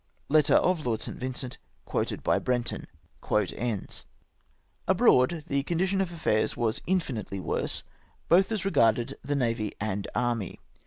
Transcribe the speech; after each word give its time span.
''^— 0.01 0.03
{Letter 0.29 0.55
of 0.55 0.83
Lord 0.83 0.99
St. 1.01 1.15
Vincent, 1.19 1.59
quoted 1.85 2.21
hij 2.25 2.39
Brenton.) 2.43 2.87
Abroad 4.87 5.43
the 5.45 5.61
condition 5.61 6.01
of 6.01 6.11
affairs 6.11 6.57
was 6.57 6.81
infinitely 6.87 7.39
worse, 7.39 7.83
both 8.27 8.51
as 8.51 8.65
regarded 8.65 9.13
the 9.23 9.35
navy 9.35 9.73
and 9.79 10.07
army. 10.15 10.59